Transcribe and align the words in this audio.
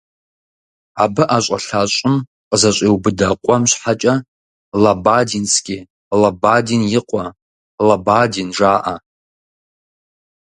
Абы 1.03 1.23
ӀэщӀэлъа 1.29 1.81
щӀым 1.93 2.15
къызэщӀиубыдэ 2.49 3.27
къуэм 3.43 3.63
щхьэкӀэ 3.71 4.13
«Лабадинский», 4.83 5.81
«Лабадин 6.21 6.81
и 6.97 7.01
къуэ», 7.07 7.25
«Лабадин» 7.87 8.49
жаӀэ. 8.57 8.95